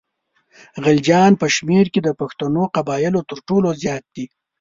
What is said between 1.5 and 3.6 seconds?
شمېر کې د پښتنو قبایلو تر